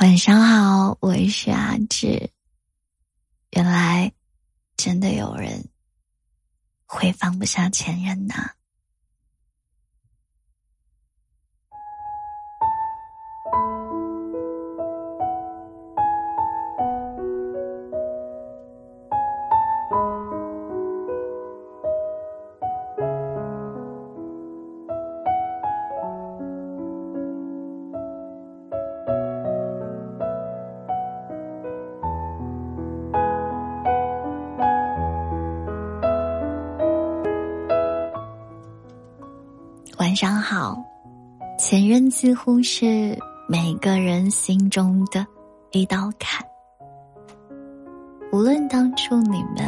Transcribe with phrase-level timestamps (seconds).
[0.00, 2.30] 晚上好，我是阿志。
[3.50, 4.12] 原来，
[4.76, 5.70] 真的有人
[6.86, 8.52] 会放不下前任呐。
[39.98, 40.80] 晚上好，
[41.58, 45.26] 前任几乎是每个人心中的
[45.72, 46.46] 一道坎。
[48.30, 49.66] 无论当初你们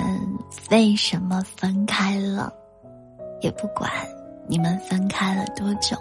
[0.70, 2.52] 为什么分开了，
[3.40, 3.90] 也不管
[4.46, 5.96] 你们分开了多久，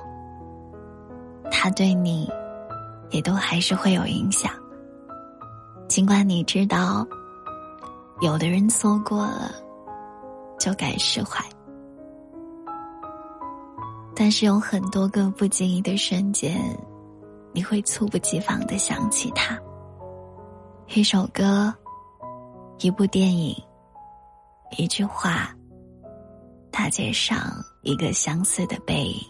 [1.49, 2.29] 他对你
[3.09, 4.51] 也都还是会有影响。
[5.87, 7.03] 尽管你知道，
[8.21, 9.51] 有的人错过了
[10.59, 11.43] 就该释怀。
[14.21, 16.59] 但是有很多个不经意的瞬间，
[17.53, 19.57] 你会猝不及防的想起他。
[20.89, 21.73] 一首歌，
[22.79, 23.55] 一部电影，
[24.77, 25.55] 一句话，
[26.69, 27.37] 大街上
[27.81, 29.21] 一个相似的背影，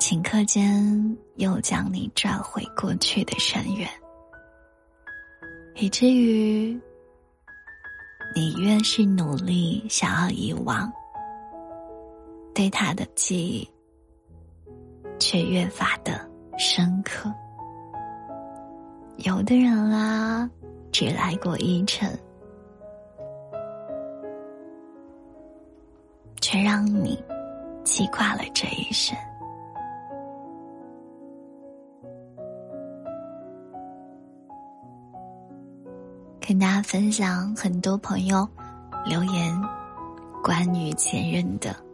[0.00, 3.88] 顷刻间又将你拽回过去的深渊，
[5.76, 6.76] 以至于
[8.34, 10.92] 你越是努力想要遗忘。
[12.58, 13.70] 对他的记忆，
[15.20, 16.28] 却越发的
[16.58, 17.32] 深刻。
[19.18, 20.50] 有的人啊，
[20.90, 22.12] 只来过一程，
[26.40, 27.16] 却让你
[27.84, 29.16] 记挂了这一生。
[36.40, 38.44] 跟大家分享很多朋友
[39.04, 39.56] 留言
[40.42, 41.87] 关于前任的。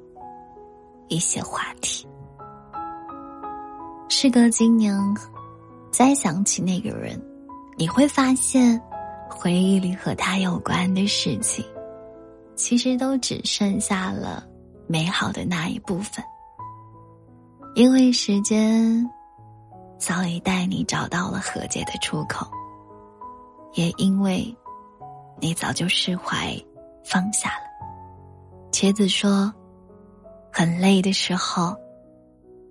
[1.09, 2.07] 一些话题。
[4.09, 4.95] 事隔今年，
[5.91, 7.21] 再想起那个人，
[7.77, 8.81] 你会发现，
[9.29, 11.65] 回忆里和他有关的事情，
[12.55, 14.47] 其实都只剩下了
[14.87, 16.25] 美好的那一部分。
[17.75, 19.05] 因为时间
[19.99, 22.47] 早已带你找到了和解的出口，
[23.73, 24.57] 也因为
[25.41, 26.57] 你早就释怀
[27.05, 27.65] 放下了。
[28.71, 29.53] 茄子说。
[30.57, 31.77] 很累的时候，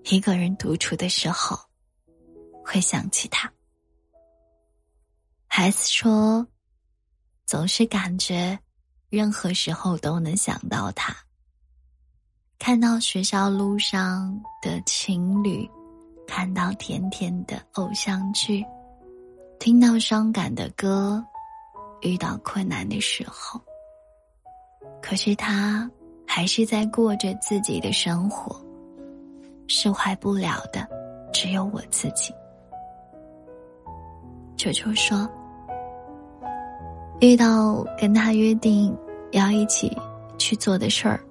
[0.05, 1.59] 一个人独处的时候，
[2.63, 3.51] 会想起他。
[5.47, 6.47] 孩子说，
[7.45, 8.57] 总是感觉
[9.09, 11.13] 任何时候都能想到他。
[12.57, 15.69] 看到学校路上的情侣，
[16.25, 18.65] 看到甜甜的偶像剧，
[19.59, 21.21] 听到伤感的歌，
[21.99, 23.59] 遇到困难的时候，
[25.01, 25.91] 可是他。
[26.35, 28.59] 还是在过着自己的生活，
[29.67, 30.83] 释怀不了的
[31.31, 32.33] 只有我自己。
[34.57, 35.29] 球球说
[37.21, 38.91] ：“遇到跟他约定
[39.29, 39.95] 要一起
[40.39, 41.23] 去做的事儿，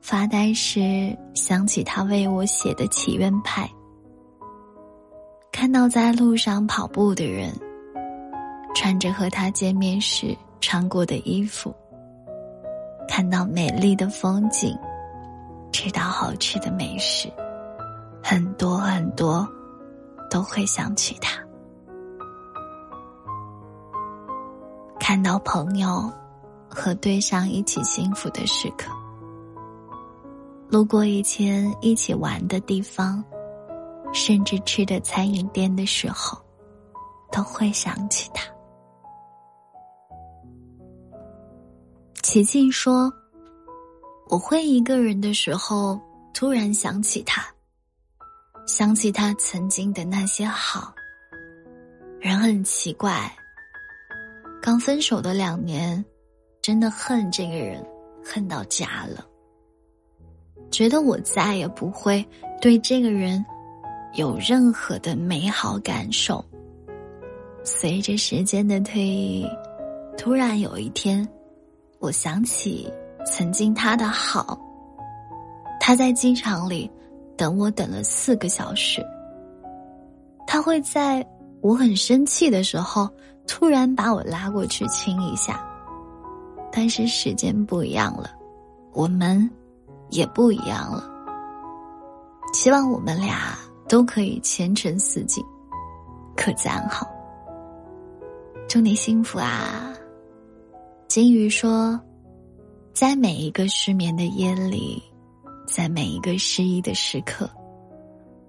[0.00, 3.68] 发呆时想起他为我写的祈愿牌，
[5.50, 7.52] 看到在路上跑步的人，
[8.72, 11.74] 穿着和他见面时穿过的衣服。”
[13.10, 14.78] 看到美丽的风景，
[15.72, 17.28] 吃到好吃的美食，
[18.22, 19.44] 很多很多，
[20.30, 21.36] 都会想起他。
[25.00, 26.08] 看到朋友
[26.68, 28.92] 和对象一起幸福的时刻，
[30.68, 33.22] 路过以前一起玩的地方，
[34.12, 36.38] 甚至吃的餐饮店的时候，
[37.32, 38.44] 都会想起他。
[42.30, 43.12] 琪琪说
[44.30, 46.00] ：“我会一个人的时候，
[46.32, 47.44] 突然想起他，
[48.68, 50.94] 想起他曾经的那些好。
[52.20, 53.36] 人很奇怪，
[54.62, 56.04] 刚分手的两年，
[56.62, 57.84] 真的恨这个人，
[58.24, 59.26] 恨到家了。
[60.70, 62.24] 觉得我再也不会
[62.60, 63.44] 对这个人
[64.14, 66.44] 有任何的美好感受。
[67.64, 69.44] 随着时间的推移，
[70.16, 71.28] 突然有一天。”
[72.00, 72.90] 我想起
[73.26, 74.58] 曾经他的好，
[75.78, 76.90] 他在机场里
[77.36, 79.04] 等我等了四个小时。
[80.46, 81.24] 他会在
[81.60, 83.08] 我很生气的时候
[83.46, 85.62] 突然把我拉过去亲一下。
[86.72, 88.30] 但是时间不一样了，
[88.92, 89.50] 我们
[90.08, 91.04] 也不一样了。
[92.54, 93.58] 希望我们俩
[93.88, 95.44] 都可以前程似锦，
[96.34, 97.06] 各自安好。
[98.68, 99.92] 祝你幸福啊！
[101.10, 102.00] 金鱼说，
[102.94, 105.02] 在每一个失眠的夜里，
[105.66, 107.50] 在每一个失意的时刻，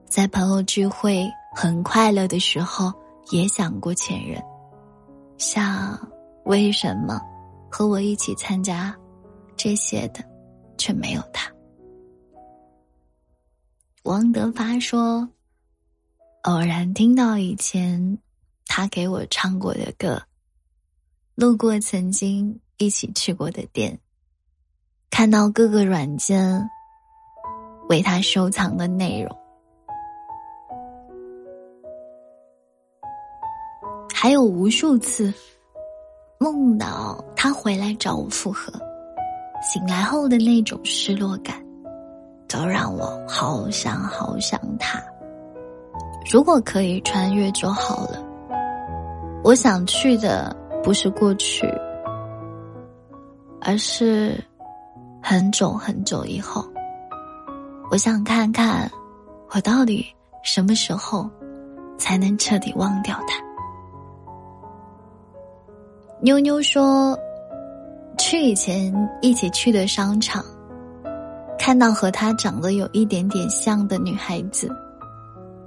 [0.06, 2.94] 在朋友聚会很快乐的时候，
[3.32, 4.40] 也想过前任，
[5.40, 6.00] 想
[6.46, 7.20] 为什么
[7.68, 8.96] 和我一起参加
[9.58, 10.24] 这些的，
[10.78, 11.52] 却没有他。
[14.04, 15.28] 王德发说
[16.46, 18.20] ：“偶然听到以前
[18.68, 20.22] 他给我唱过的歌，
[21.36, 24.00] 路过曾经一起去过的店，
[25.10, 26.70] 看到各个软件
[27.90, 29.38] 为他收藏的内容，
[34.14, 35.34] 还有无数次
[36.40, 38.72] 梦到他回来找我复合，
[39.62, 41.60] 醒来后的那种失落感。”
[42.54, 45.02] 都让我好想好想他。
[46.30, 48.22] 如果可以穿越就好了。
[49.42, 51.68] 我想去的不是过去，
[53.62, 54.44] 而是
[55.22, 56.66] 很久很久以后。
[57.92, 58.90] 我想看看，
[59.54, 60.06] 我到底
[60.44, 61.30] 什么时候
[61.98, 63.40] 才能彻底忘掉他。
[66.22, 67.18] 妞妞说，
[68.18, 70.44] 去以前一起去的商场。
[71.60, 74.68] 看到和他长得有一点点像的女孩子，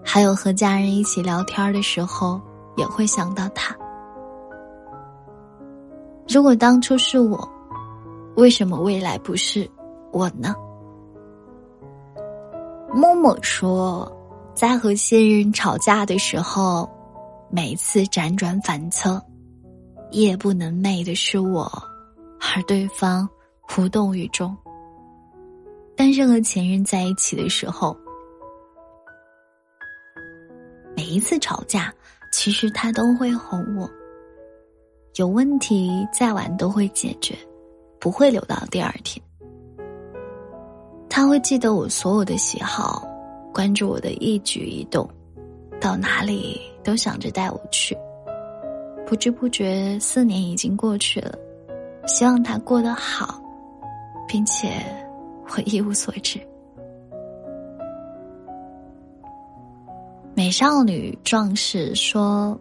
[0.03, 2.41] 还有和家人一起聊天的时候，
[2.77, 3.77] 也会想到他。
[6.27, 7.49] 如果当初是我，
[8.37, 9.71] 为什么未来不是
[10.11, 10.55] 我呢？
[12.93, 14.11] 默默说，
[14.55, 16.89] 在和现任吵架的时候，
[17.51, 19.21] 每次辗转反侧，
[20.13, 21.71] 夜不能寐的是我，
[22.41, 23.29] 而对方
[23.77, 24.57] 无动于衷。
[25.97, 27.97] 但是和前任在一起的时候，
[30.97, 31.93] 每一次吵架，
[32.33, 33.89] 其实他都会哄我。
[35.15, 37.37] 有问题再晚都会解决，
[38.01, 39.25] 不会留到第二天。
[41.09, 43.07] 他会记得我所有的喜好，
[43.53, 45.09] 关注我的一举一动，
[45.81, 47.97] 到哪里都想着带我去。
[49.07, 51.39] 不知不觉四年已经过去了，
[52.07, 53.41] 希望他过得好，
[54.27, 54.85] 并且。
[55.51, 56.41] 我一无所知。
[60.35, 62.59] 美少女壮士说：“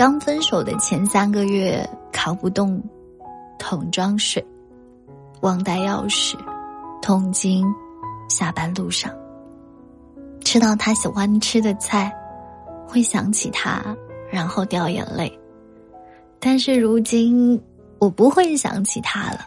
[0.00, 2.82] 刚分手的前三个月，扛不动
[3.58, 4.42] 桶装水，
[5.42, 6.38] 忘带钥匙，
[7.02, 7.70] 痛经，
[8.26, 9.14] 下班路上
[10.40, 12.10] 吃到他喜欢吃的菜，
[12.88, 13.94] 会想起他，
[14.30, 15.38] 然后掉眼泪。
[16.38, 17.60] 但是如今，
[17.98, 19.40] 我不会想起他了。”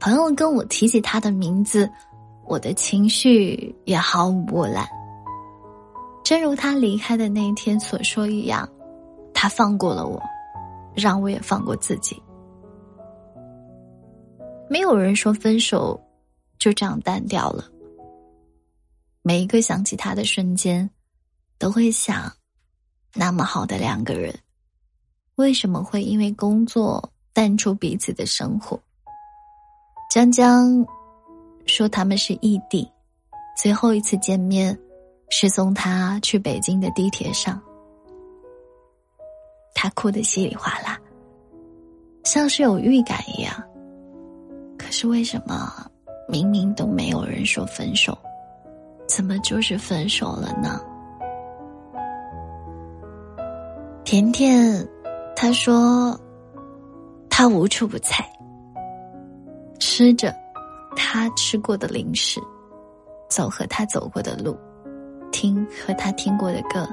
[0.00, 1.88] 朋友跟我提起他的名字，
[2.44, 4.84] 我的情绪也毫无波澜。
[6.24, 8.68] 正如他离开的那一天所说一样，
[9.42, 10.22] 他放过了我，
[10.94, 12.22] 让我也放过自己。
[14.68, 15.98] 没有人说分手
[16.58, 17.64] 就这样淡掉了。
[19.22, 20.90] 每一个想起他的瞬间，
[21.56, 22.30] 都会想：
[23.14, 24.38] 那么好的两个人，
[25.36, 28.78] 为什么会因为工作淡出彼此的生活？
[30.10, 30.86] 江江
[31.64, 32.86] 说他们是异地，
[33.56, 34.78] 最后一次见面
[35.30, 37.58] 是送他去北京的地铁上，
[39.82, 40.98] 他哭得稀里哗啦，
[42.22, 43.50] 像是有预感一样。
[44.76, 45.72] 可是为什么
[46.28, 48.14] 明明都没有人说分手，
[49.08, 50.78] 怎么就是分手了呢？
[54.04, 54.86] 甜甜，
[55.34, 56.14] 他说
[57.30, 58.16] 他无处不在。
[59.78, 60.36] 吃着
[60.94, 62.38] 他吃过的零食，
[63.30, 64.54] 走和他走过的路，
[65.32, 66.86] 听和他听过的歌，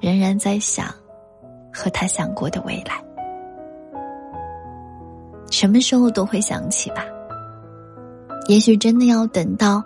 [0.00, 0.86] 仍然在想
[1.76, 3.02] 和他想过的未来。
[5.50, 7.04] 什么时候都会想起吧。
[8.48, 9.82] 也许真的要等到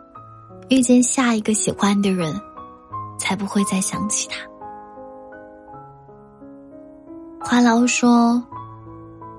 [0.69, 2.33] 遇见下一个喜欢的人，
[3.19, 4.39] 才不会再想起他。
[7.41, 8.43] 话痨说，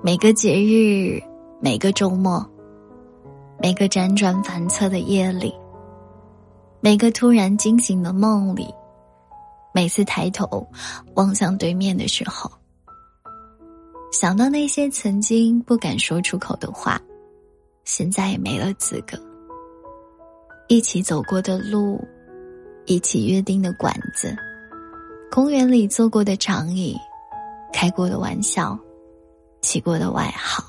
[0.02, 1.22] 每个节日。
[1.64, 2.44] 每个周末，
[3.60, 5.54] 每个辗转反侧的夜里，
[6.80, 8.66] 每个突然惊醒的梦里，
[9.74, 10.66] 每次抬头
[11.14, 12.50] 望向对面的时候，
[14.12, 17.00] 想到那些曾经不敢说出口的话，
[17.84, 19.18] 现在也没了资格。
[20.68, 22.00] 一起走过的路，
[22.86, 24.36] 一起约定的馆子，
[25.30, 26.96] 公园里坐过的长椅，
[27.72, 28.78] 开过的玩笑，
[29.60, 30.64] 起过的外号。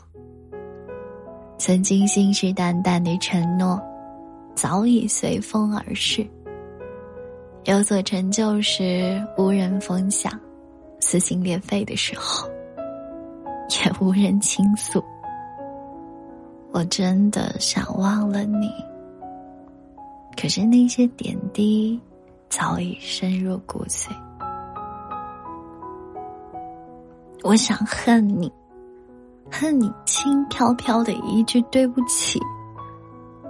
[1.57, 3.81] 曾经信誓旦旦的承诺，
[4.55, 6.27] 早已随风而逝。
[7.65, 10.37] 有所成就时无人分享，
[10.99, 12.45] 撕心裂肺的时候
[13.69, 15.01] 也无人倾诉。
[16.71, 18.69] 我真的想忘了你，
[20.35, 21.97] 可是那些点滴
[22.49, 24.09] 早已深入骨髓。
[27.43, 28.51] 我想恨你，
[29.49, 32.41] 恨你轻飘飘的一句对不起，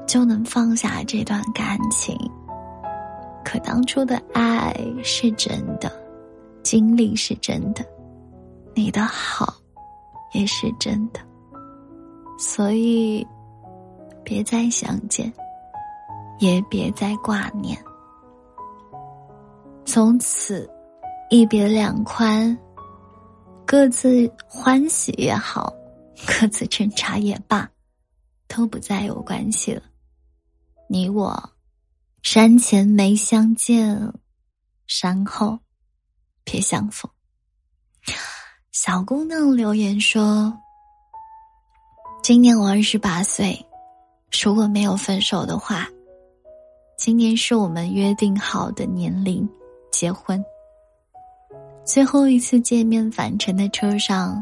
[0.05, 2.15] 就能放下这段感情。
[3.53, 5.91] 可当初的爱是真的，
[6.63, 7.85] 经历是真的，
[8.73, 9.53] 你的好
[10.33, 11.19] 也是真的，
[12.39, 13.23] 所以
[14.23, 15.31] 别再相见，
[16.39, 17.77] 也别再挂念。
[19.85, 20.67] 从此
[21.29, 22.57] 一别两宽，
[23.67, 25.71] 各自欢喜也好，
[26.25, 27.69] 各自挣扎也罢，
[28.47, 29.83] 都不再有关系了。
[30.87, 31.52] 你我。
[32.23, 34.13] 山前没相见，
[34.87, 35.59] 山后
[36.45, 37.11] 别相逢。
[38.71, 40.57] 小姑娘留言说
[42.23, 43.63] ：“今年我二十八岁，
[44.41, 45.85] 如果没有分手的话，
[46.97, 49.47] 今年是我们约定好的年龄，
[49.91, 50.41] 结婚。
[51.83, 54.41] 最后一次见面返程的车上，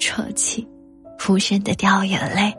[0.00, 0.68] 啜泣，
[1.28, 2.52] 无声的掉眼泪，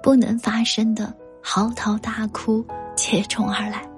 [0.00, 2.64] 不能发声的嚎啕大哭。”
[2.96, 3.88] 接踵而来。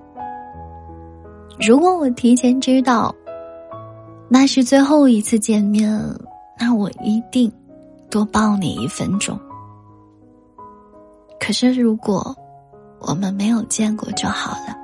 [1.60, 3.14] 如果我提前知道
[4.28, 5.90] 那是最后一次见面，
[6.58, 7.50] 那我一定
[8.10, 9.38] 多抱你一分钟。
[11.40, 12.36] 可是如果
[13.00, 14.76] 我们没有见过就好了，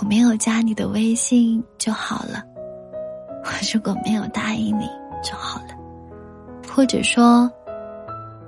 [0.00, 2.42] 我没有加你的微信就好了，
[3.44, 4.88] 我如果没有答应你
[5.22, 5.74] 就好了，
[6.72, 7.50] 或者说，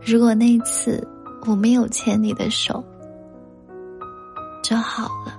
[0.00, 1.07] 如果那次
[1.47, 2.83] 我没有牵你的手。
[4.72, 5.38] 就好了。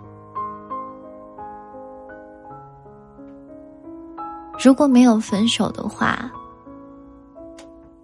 [4.63, 6.31] 如果没有分手的话，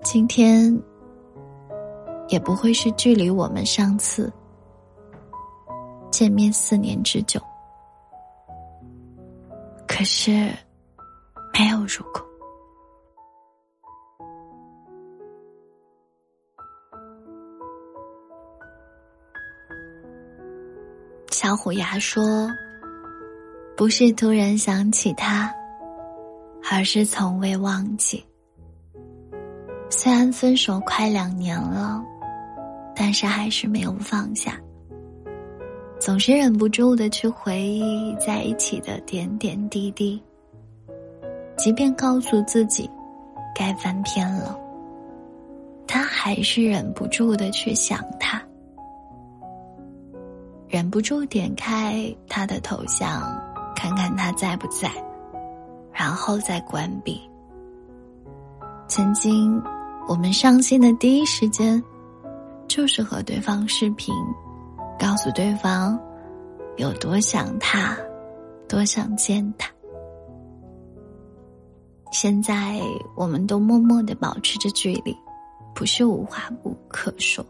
[0.01, 0.75] 今天
[2.29, 4.33] 也不会是距离我们上次
[6.09, 7.39] 见面四年之久。
[9.87, 10.51] 可是，
[11.53, 12.28] 没有如果。
[21.31, 22.49] 小虎牙说
[23.77, 25.53] ：“不是突然想起他，
[26.69, 28.23] 而是从未忘记。
[29.89, 32.03] 虽然分手快两年了，
[32.95, 34.59] 但是还是没有放下。
[35.99, 40.21] 总是忍不住的去回忆在一起的点点滴滴。
[41.55, 42.89] 即便告诉自己
[43.55, 44.59] 该翻篇了，
[45.87, 48.41] 他还是忍不住的去想他。”
[50.89, 53.21] 忍不住点开他的头像，
[53.75, 54.89] 看看他在不在，
[55.93, 57.21] 然后再关闭。
[58.87, 59.61] 曾经，
[60.07, 61.79] 我们上线的第一时间，
[62.67, 64.11] 就是和对方视频，
[64.97, 65.95] 告诉对方
[66.77, 67.95] 有多想他，
[68.67, 69.69] 多想见他。
[72.11, 72.81] 现在，
[73.15, 75.15] 我们都默默的保持着距离，
[75.75, 77.45] 不是无话不可说，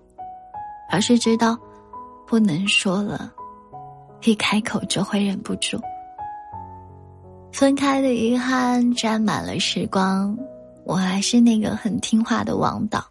[0.91, 1.57] 而是知道。
[2.29, 3.33] 不能说了，
[4.21, 5.81] 一开口就会忍不住。
[7.51, 10.37] 分开的遗憾沾满了时光，
[10.85, 13.03] 我还是那个很听话的王导。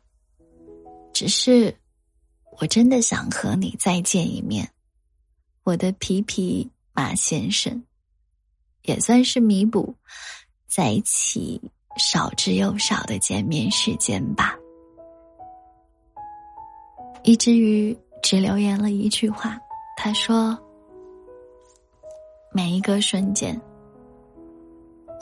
[1.12, 1.76] 只是，
[2.60, 4.70] 我真的想和你再见一面，
[5.64, 7.82] 我的皮皮马先生，
[8.82, 9.92] 也算是弥补
[10.68, 11.60] 在一起
[11.96, 14.56] 少之又少的见面时间吧。
[17.24, 17.98] 以至于。
[18.30, 19.58] 只留言了一句话，
[19.96, 20.54] 他说
[22.52, 23.58] ：“每一个瞬间，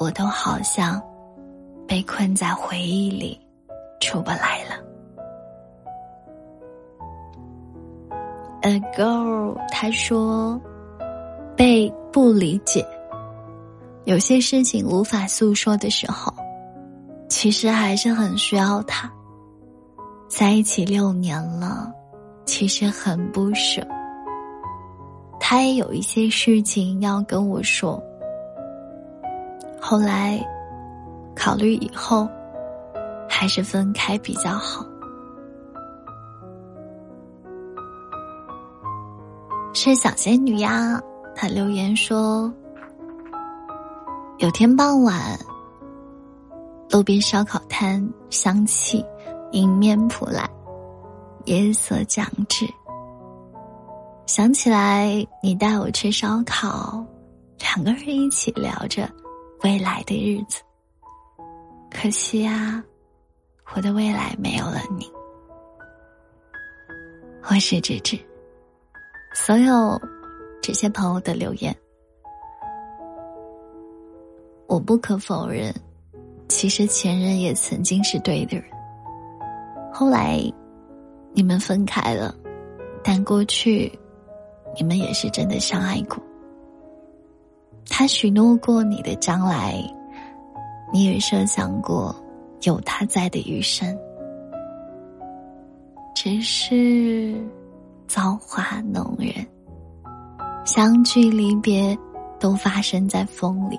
[0.00, 1.00] 我都好像
[1.86, 3.40] 被困在回忆里，
[4.00, 4.74] 出不来了。”
[8.62, 10.60] A girl，他说
[11.56, 12.84] ：“被不理解，
[14.04, 16.34] 有些事情无法诉说的时候，
[17.28, 19.08] 其实还是很需要他。
[20.26, 21.92] 在一起六年了。”
[22.46, 23.86] 其实很不舍，
[25.38, 28.02] 他也有一些事情要跟我说。
[29.80, 30.42] 后来，
[31.34, 32.26] 考虑以后，
[33.28, 34.86] 还是分开比较好。
[39.74, 40.98] 是小仙女呀，
[41.34, 42.50] 她留言说：
[44.38, 45.38] 有天傍晚，
[46.90, 49.04] 路边烧烤摊香气
[49.52, 50.48] 迎面扑来。
[51.46, 52.66] 夜色将至，
[54.26, 57.04] 想起来你带我吃烧烤，
[57.60, 59.08] 两个人一起聊着
[59.62, 60.60] 未来的日子。
[61.88, 62.82] 可惜啊，
[63.76, 65.08] 我的未来没有了你。
[67.48, 68.18] 我是芝芝。
[69.32, 70.00] 所有
[70.60, 71.74] 这些朋友的留言，
[74.66, 75.72] 我不可否认，
[76.48, 78.66] 其实前任也曾经是对的人。
[79.92, 80.40] 后来
[81.36, 82.34] 你们分开了，
[83.04, 83.92] 但过去
[84.74, 86.16] 你们也是真的相爱过。
[87.88, 89.74] 他许诺过你的将来，
[90.90, 92.16] 你也设想过
[92.62, 93.96] 有他在的余生，
[96.14, 97.38] 只是。
[98.08, 99.44] 造化弄人，
[100.64, 101.98] 相聚离别
[102.38, 103.76] 都发生在风里。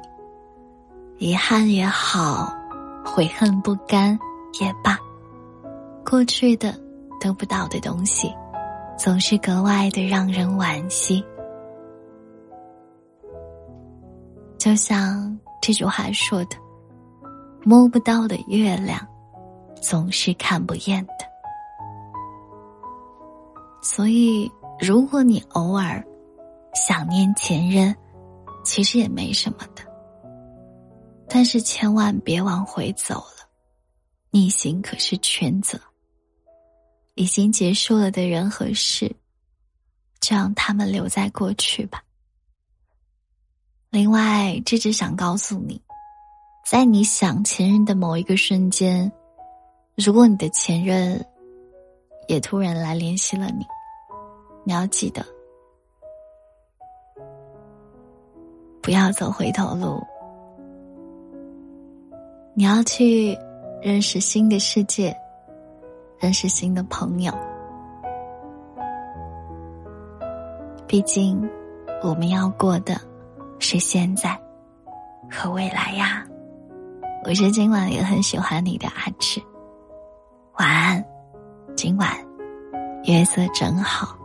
[1.18, 2.54] 遗憾也好，
[3.06, 4.20] 悔恨不甘
[4.60, 5.00] 也罢，
[6.06, 6.78] 过去的
[7.20, 8.34] 得不到的东西，
[8.98, 11.24] 总是格外的让人惋惜。
[14.58, 16.58] 就像这句话说的
[17.64, 19.00] ：“摸不到的月亮，
[19.82, 21.14] 总是看不厌的。”
[23.82, 26.04] 所以，如果你偶尔
[26.74, 27.96] 想念前任，
[28.64, 29.84] 其实也没什么的。
[31.30, 33.48] 但是千万别往回走了，
[34.32, 35.80] 逆行可是全责。
[37.18, 39.14] 已经结束了的人和事，
[40.22, 42.02] 就让他们留在过去吧。
[43.90, 45.82] 另外，这只想告诉你，
[46.64, 49.12] 在你想前任的某一个瞬间，
[49.96, 51.26] 如果你的前任
[52.28, 53.66] 也突然来联系了你。
[54.64, 55.26] 你要记得，
[58.82, 60.06] 不要走回头路。
[62.54, 63.36] 你要去
[63.82, 65.16] 认识新的世界，
[66.20, 67.34] 认识新的朋友。
[70.88, 71.50] 毕竟，
[72.02, 73.00] 我们要过的
[73.60, 74.40] 是现在
[75.30, 76.26] 和未来呀。
[77.24, 79.42] 我是今晚也很喜欢你的阿志。
[80.58, 81.06] 晚安，
[81.76, 82.10] 今晚
[83.04, 84.18] 月色真好。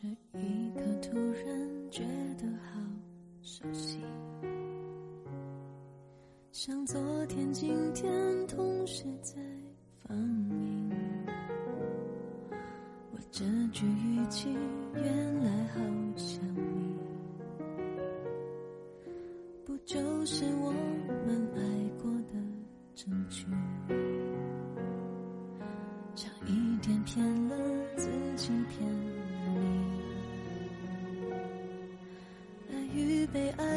[0.00, 0.06] 这
[0.38, 2.04] 一刻突然觉
[2.40, 2.80] 得好
[3.42, 3.98] 熟悉，
[6.52, 9.40] 像昨天、今天同时在
[9.96, 10.92] 放映。
[13.10, 14.56] 我这句语气
[33.30, 33.67] 被爱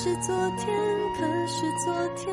[0.00, 0.68] 是昨天，
[1.16, 2.32] 可是昨天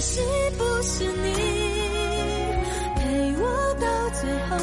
[0.00, 0.18] 可惜
[0.56, 1.34] 不是你
[2.96, 3.44] 陪我
[3.78, 3.86] 到
[4.18, 4.56] 最后，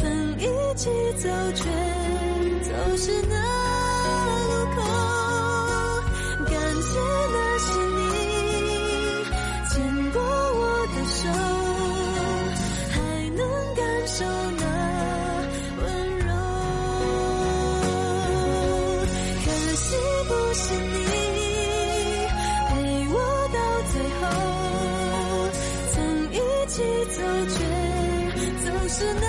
[0.00, 0.02] 曾
[0.36, 0.42] 一
[0.74, 1.62] 起走，却
[2.64, 3.36] 走失那
[4.48, 4.82] 路口。
[28.98, 29.27] つな